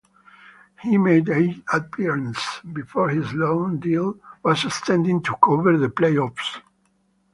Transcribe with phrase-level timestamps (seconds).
[0.81, 6.57] He made eight appearances, before his loan deal was extended to cover the play-offs.